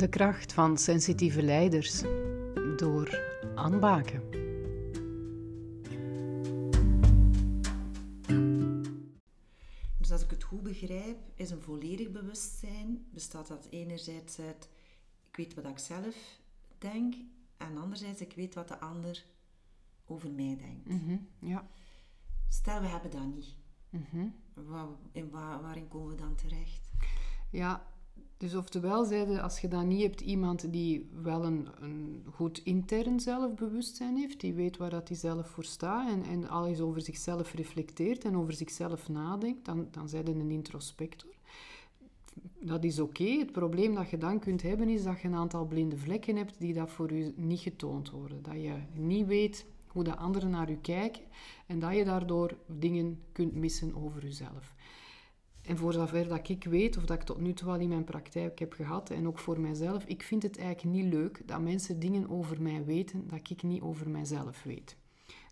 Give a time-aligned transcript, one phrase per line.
[0.00, 2.02] De kracht van sensitieve leiders
[2.76, 3.20] door
[3.54, 4.22] aanbaken.
[9.98, 14.68] Dus als ik het goed begrijp, is een volledig bewustzijn bestaat dat enerzijds uit
[15.30, 16.38] ik weet wat ik zelf
[16.78, 17.14] denk
[17.56, 19.24] en anderzijds ik weet wat de ander
[20.06, 20.88] over mij denkt.
[20.88, 21.68] Mhm, ja.
[22.48, 23.54] Stel we hebben dat niet.
[23.90, 24.26] Mhm.
[25.12, 26.90] In wa- waarin komen we dan terecht?
[27.50, 27.86] Ja,
[28.40, 33.20] dus oftewel zeiden, als je dan niet hebt iemand die wel een, een goed intern
[33.20, 37.00] zelfbewustzijn heeft, die weet waar dat hij zelf voor staat en, en al eens over
[37.00, 41.30] zichzelf reflecteert en over zichzelf nadenkt, dan, dan je een introspector.
[42.60, 43.24] Dat is oké.
[43.24, 46.54] Het probleem dat je dan kunt hebben is dat je een aantal blinde vlekken hebt
[46.58, 48.42] die dat voor je niet getoond worden.
[48.42, 51.22] Dat je niet weet hoe de anderen naar je kijken
[51.66, 54.74] en dat je daardoor dingen kunt missen over jezelf.
[55.70, 58.04] En voor zover dat ik weet, of dat ik tot nu toe al in mijn
[58.04, 62.00] praktijk heb gehad, en ook voor mijzelf, ik vind het eigenlijk niet leuk dat mensen
[62.00, 64.96] dingen over mij weten dat ik niet over mijzelf weet.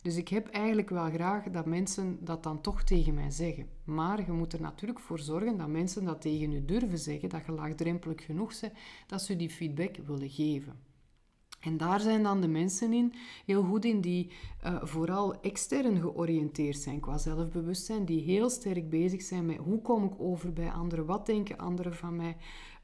[0.02, 3.68] Dus ik heb eigenlijk wel graag dat mensen dat dan toch tegen mij zeggen.
[3.84, 7.46] Maar je moet er natuurlijk voor zorgen dat mensen dat tegen je durven zeggen, dat
[7.46, 8.72] je laagdrempelig genoeg bent,
[9.06, 10.87] dat ze die feedback willen geven.
[11.60, 13.12] En daar zijn dan de mensen in,
[13.44, 14.30] heel goed in, die
[14.64, 20.04] uh, vooral extern georiënteerd zijn qua zelfbewustzijn, die heel sterk bezig zijn met hoe kom
[20.04, 22.36] ik over bij anderen, wat denken anderen van mij,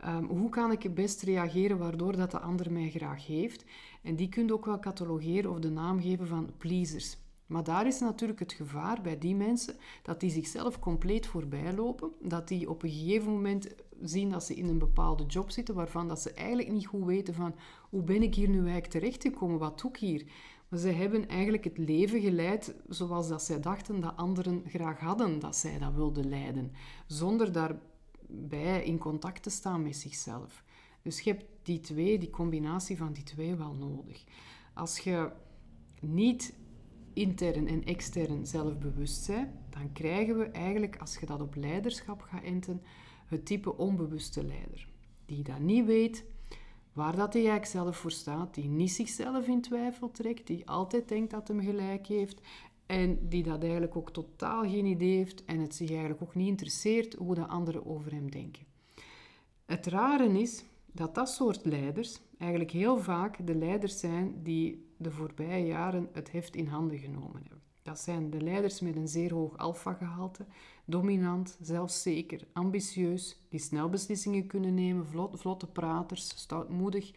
[0.07, 3.65] um, hoe kan ik het best reageren waardoor dat de ander mij graag heeft.
[4.03, 7.17] En die kun je ook wel catalogeren of de naam geven van pleasers.
[7.55, 12.11] Maar daar is natuurlijk het gevaar bij die mensen dat die zichzelf compleet voorbij lopen,
[12.23, 16.09] dat die op een gegeven moment zien dat ze in een bepaalde job zitten waarvan
[16.09, 17.55] dat ze eigenlijk niet goed weten van
[17.91, 20.25] hoe ben ik hier nu eigenlijk terechtgekomen, wat doe ik hier?
[20.69, 25.39] Maar ze hebben eigenlijk het leven geleid zoals dat zij dachten dat anderen graag hadden
[25.39, 26.73] dat zij dat wilden leiden,
[27.07, 30.65] zonder daarbij in contact te staan met zichzelf.
[31.03, 34.25] Dus je hebt die twee, die combinatie van die twee wel nodig.
[34.73, 35.31] Als je
[36.01, 36.55] niet
[37.15, 42.83] intern en extern zelfbewustzijn, dan krijgen we eigenlijk, als je dat op leiderschap gaat enten,
[43.27, 44.89] het type onbewuste leider.
[45.27, 46.25] Die dat niet weet
[46.93, 51.09] waar dat hij eigenlijk zelf voor staat, die niet zichzelf in twijfel trekt, die altijd
[51.09, 52.41] denkt dat hem gelijk heeft
[52.87, 56.49] en die dat eigenlijk ook totaal geen idee heeft en het zich eigenlijk ook niet
[56.49, 58.67] interesseert hoe de anderen over hem denken.
[59.67, 65.11] Het rare is dat dat soort leiders eigenlijk heel vaak de leiders zijn die de
[65.11, 67.63] voorbije jaren het heft in handen genomen hebben.
[67.83, 70.47] Dat zijn de leiders met een zeer hoog alfa-gehalte,
[70.85, 77.13] dominant, zelfzeker, ambitieus, die snel beslissingen kunnen nemen, vlot, vlotte praters, stoutmoedig.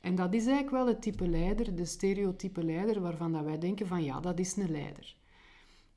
[0.00, 3.86] En dat is eigenlijk wel het type leider, de stereotype leider, waarvan dat wij denken
[3.86, 5.16] van ja, dat is een leider.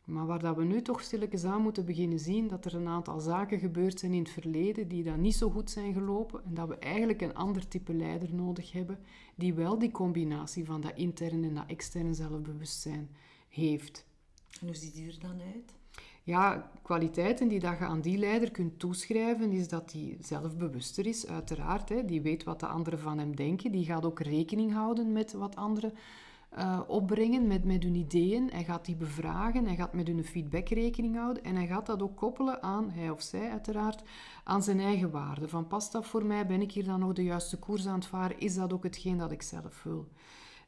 [0.06, 3.20] Maar waar dat we nu toch stilletjes aan moeten beginnen zien dat er een aantal
[3.20, 6.68] zaken gebeurd zijn in het verleden die dan niet zo goed zijn gelopen en dat
[6.68, 9.00] we eigenlijk een ander type leider nodig hebben
[9.36, 13.10] die wel die combinatie van dat interne en dat externe zelfbewustzijn
[13.50, 14.06] heeft.
[14.60, 15.74] En hoe ziet die er dan uit?
[16.26, 21.28] Ja, kwaliteiten die dat je aan die leider kunt toeschrijven, is dat die zelfbewuster is,
[21.28, 21.90] uiteraard.
[21.90, 22.06] Hè.
[22.06, 23.72] Die weet wat de anderen van hem denken.
[23.72, 25.94] Die gaat ook rekening houden met wat anderen
[26.58, 28.50] uh, opbrengen, met, met hun ideeën.
[28.52, 31.44] Hij gaat die bevragen, hij gaat met hun feedback rekening houden.
[31.44, 34.04] En hij gaat dat ook koppelen aan, hij of zij uiteraard,
[34.44, 35.48] aan zijn eigen waarde.
[35.48, 36.46] Van past dat voor mij?
[36.46, 38.40] Ben ik hier dan nog de juiste koers aan het varen?
[38.40, 40.08] Is dat ook hetgeen dat ik zelf wil?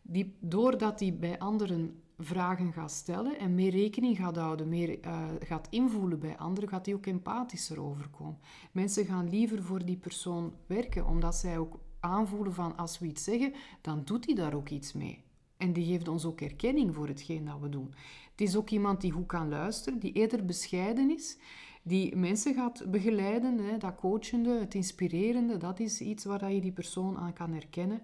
[0.02, 5.24] Die, doordat hij bij anderen vragen gaat stellen en meer rekening gaat houden, meer uh,
[5.40, 8.40] gaat invoelen bij anderen, gaat hij ook empathischer overkomen.
[8.72, 13.24] Mensen gaan liever voor die persoon werken, omdat zij ook aanvoelen van als we iets
[13.24, 15.25] zeggen, dan doet hij daar ook iets mee.
[15.58, 17.94] En die geeft ons ook erkenning voor hetgeen dat we doen.
[18.32, 21.38] Het is ook iemand die goed kan luisteren, die eerder bescheiden is,
[21.84, 26.72] die mensen gaat begeleiden, hè, dat coachende, het inspirerende, dat is iets waar je die
[26.72, 28.02] persoon aan kan herkennen.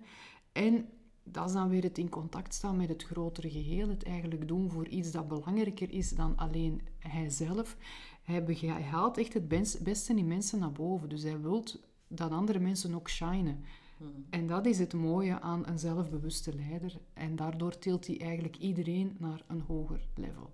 [0.52, 0.90] En
[1.24, 4.72] dat is dan weer het in contact staan met het grotere geheel, het eigenlijk doen
[4.72, 7.78] voor iets dat belangrijker is dan alleen hijzelf.
[8.24, 9.47] Hij, haalt echt het
[9.84, 11.64] beste in mensen naar boven, dus hij wil
[12.08, 13.64] dat andere mensen ook shinen.
[14.02, 14.26] Hmm.
[14.30, 17.00] En dat is het mooie aan een zelfbewuste leider.
[17.14, 20.53] En daardoor tilt hij eigenlijk iedereen naar een hoger level.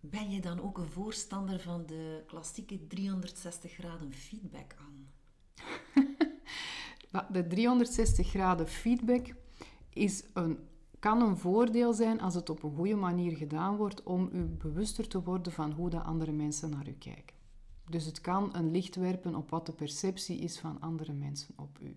[0.00, 5.12] Ben je dan ook een voorstander van de klassieke 360 graden feedback aan?
[7.32, 9.34] De 360 graden feedback
[9.88, 10.58] is een,
[10.98, 15.08] kan een voordeel zijn als het op een goede manier gedaan wordt om u bewuster
[15.08, 17.36] te worden van hoe de andere mensen naar u kijken.
[17.90, 21.78] Dus het kan een licht werpen op wat de perceptie is van andere mensen op
[21.82, 21.96] u.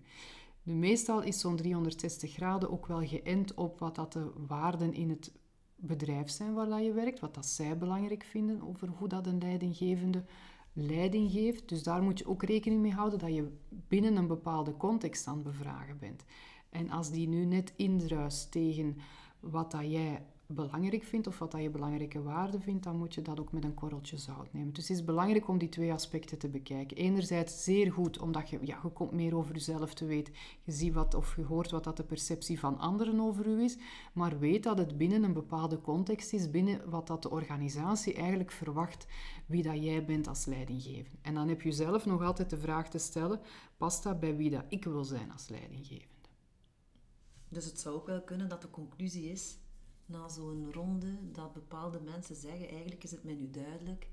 [0.62, 5.10] Nu, meestal is zo'n 360 graden ook wel geënt op wat dat de waarden in
[5.10, 5.32] het
[5.76, 9.38] bedrijf zijn waar dat je werkt, wat dat zij belangrijk vinden over hoe dat een
[9.38, 10.24] leidinggevende
[10.72, 11.68] leiding geeft.
[11.68, 15.42] Dus daar moet je ook rekening mee houden dat je binnen een bepaalde context aan
[15.42, 16.24] bevragen bent.
[16.70, 18.96] En als die nu net indruist tegen
[19.40, 23.22] wat dat jij belangrijk vindt of wat dat je belangrijke waarde vindt, dan moet je
[23.22, 24.72] dat ook met een korreltje zout nemen.
[24.72, 26.96] Dus het is belangrijk om die twee aspecten te bekijken.
[26.96, 30.34] Enerzijds zeer goed, omdat je, ja, je komt meer over jezelf te weten.
[30.62, 33.78] Je ziet wat of je hoort wat dat de perceptie van anderen over u is,
[34.12, 38.50] maar weet dat het binnen een bepaalde context is, binnen wat dat de organisatie eigenlijk
[38.50, 39.06] verwacht
[39.46, 41.18] wie dat jij bent als leidinggevende.
[41.22, 43.40] En dan heb je zelf nog altijd de vraag te stellen,
[43.76, 46.28] past dat bij wie dat ik wil zijn als leidinggevende?
[47.48, 49.58] Dus het zou ook wel kunnen dat de conclusie is
[50.08, 54.08] na zo'n ronde dat bepaalde mensen zeggen, eigenlijk is het mij nu duidelijk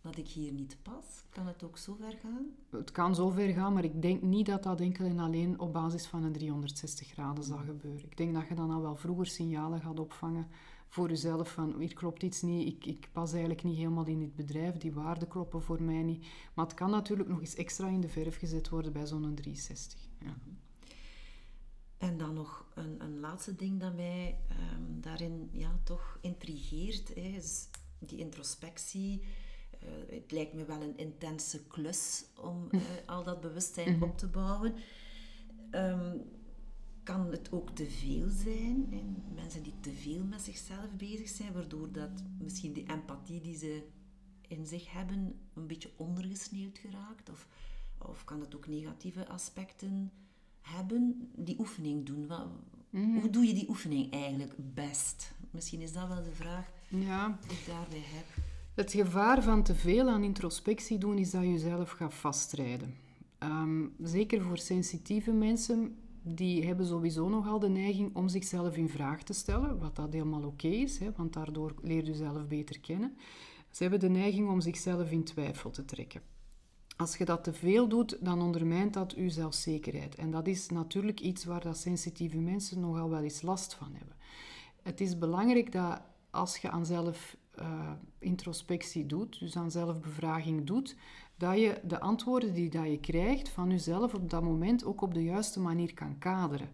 [0.00, 1.24] dat ik hier niet pas.
[1.30, 2.46] Kan het ook zo ver gaan?
[2.70, 5.72] Het kan zo ver gaan, maar ik denk niet dat dat enkel en alleen op
[5.72, 8.04] basis van een 360 graden zal gebeuren.
[8.04, 10.46] Ik denk dat je dan al wel vroeger signalen gaat opvangen
[10.92, 14.36] voor jezelf van hier klopt iets niet, ik, ik pas eigenlijk niet helemaal in dit
[14.36, 16.26] bedrijf, die waarden kloppen voor mij niet.
[16.54, 20.00] Maar het kan natuurlijk nog eens extra in de verf gezet worden bij zo'n 360.
[20.18, 20.36] Ja.
[22.02, 27.20] En dan nog een, een laatste ding dat mij ehm, daarin ja, toch intrigeert, hè,
[27.20, 27.68] is
[27.98, 29.22] die introspectie.
[29.82, 34.02] Uh, het lijkt me wel een intense klus om uh, al dat bewustzijn mhm.
[34.02, 34.74] op te bouwen.
[35.70, 36.22] Um,
[37.02, 38.86] kan het ook te veel zijn?
[38.90, 39.02] Hè?
[39.34, 43.86] Mensen die te veel met zichzelf bezig zijn, waardoor dat misschien die empathie die ze
[44.48, 47.30] in zich hebben een beetje ondergesneeuwd geraakt?
[47.30, 47.48] Of,
[47.98, 50.12] of kan het ook negatieve aspecten
[50.62, 52.26] hebben, die oefening doen?
[52.26, 52.46] Wat,
[52.90, 53.18] mhm.
[53.18, 55.32] Hoe doe je die oefening eigenlijk best?
[55.50, 57.38] Misschien is dat wel de vraag ja.
[57.48, 58.24] die ik daarbij heb.
[58.74, 62.94] Het gevaar van te veel aan introspectie doen is dat je jezelf gaat vastrijden.
[63.38, 69.22] Ehm, zeker voor sensitieve mensen, die hebben sowieso nogal de neiging om zichzelf in vraag
[69.22, 73.16] te stellen, wat dat helemaal oké is, hè, want daardoor leer je jezelf beter kennen.
[73.70, 76.22] Ze hebben de neiging om zichzelf in twijfel te trekken.
[76.96, 80.14] Als je dat te veel doet, dan ondermijnt dat je zelfzekerheid.
[80.14, 84.16] En dat is natuurlijk iets waar dat sensitieve mensen nogal wel eens last van hebben.
[84.82, 86.00] Het is belangrijk dat
[86.30, 90.96] als je aan zelfintrospectie uh, doet, dus aan zelfbevraging doet,
[91.36, 95.14] dat je de antwoorden die dat je krijgt van jezelf op dat moment ook op
[95.14, 96.70] de juiste manier kan kaderen.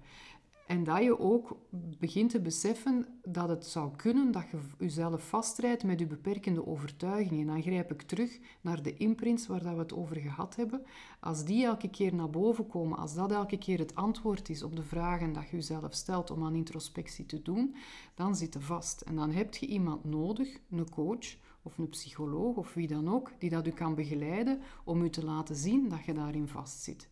[0.68, 1.56] En dat je ook
[1.98, 7.40] begint te beseffen dat het zou kunnen dat je jezelf vastrijdt met je beperkende overtuigingen.
[7.40, 10.82] En dan grijp ik terug naar de imprints waar dat we het over gehad hebben.
[11.20, 14.76] Als die elke keer naar boven komen, als dat elke keer het antwoord is op
[14.76, 17.74] de vragen dat je jezelf stelt om aan introspectie te doen,
[18.14, 19.00] dan zit je vast.
[19.00, 23.32] En dan heb je iemand nodig, een coach of een psycholoog of wie dan ook,
[23.38, 27.08] die dat u kan begeleiden om u te laten zien dat je daarin vastzit.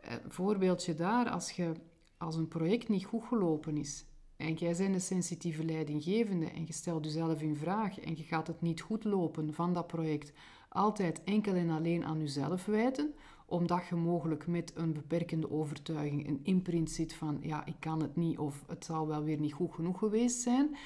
[0.00, 1.72] Een eh, voorbeeldje daar, als je
[2.18, 4.04] als een project niet goed gelopen is
[4.36, 8.46] en jij bent een sensitieve leidinggevende en je stelt jezelf in vraag en je gaat
[8.46, 10.32] het niet goed lopen van dat project
[10.68, 13.14] altijd enkel en alleen aan jezelf wijten,
[13.46, 18.16] omdat je mogelijk met een beperkende overtuiging een imprint zit van ja, ik kan het
[18.16, 20.76] niet of het zal wel weer niet goed genoeg geweest zijn,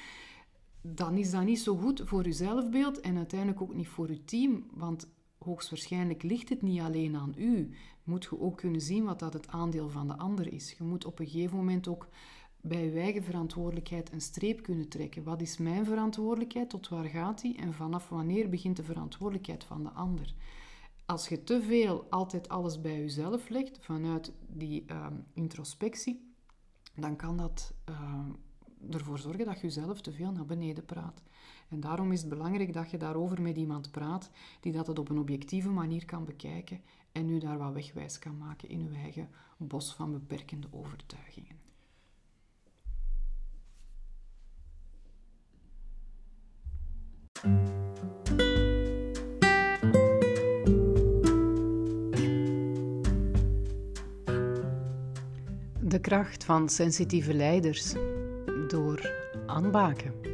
[0.81, 4.23] dan is dat niet zo goed voor je zelfbeeld en uiteindelijk ook niet voor je
[4.23, 5.07] team, want
[5.43, 7.69] hoogstwaarschijnlijk ligt het niet alleen aan u.
[8.03, 10.75] Moet je ook kunnen zien wat dat het aandeel van de ander is.
[10.77, 12.07] Je moet op een gegeven moment ook
[12.61, 15.23] bij je eigen verantwoordelijkheid een streep kunnen trekken.
[15.23, 16.69] Wat is mijn verantwoordelijkheid?
[16.69, 17.57] Tot waar gaat die?
[17.57, 20.33] En vanaf wanneer begint de verantwoordelijkheid van de ander?
[21.05, 26.33] Als je te veel altijd alles bij jezelf legt vanuit die ehm, introspectie,
[26.95, 28.25] dan kan dat uh,
[28.89, 31.21] ervoor zorgen dat je jezelf te veel naar beneden praat.
[31.69, 35.09] En daarom is het belangrijk dat je daarover met iemand praat die dat het op
[35.09, 39.29] een objectieve manier kan bekijken en u daar wat wegwijs kan maken in uw eigen
[39.57, 41.59] bos van beperkende overtuigingen.
[55.83, 57.93] De kracht van sensitieve leiders
[58.71, 58.99] door
[59.47, 60.30] Anne Baken.